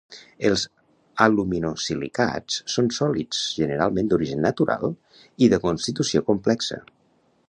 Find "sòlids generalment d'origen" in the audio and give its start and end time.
2.99-4.43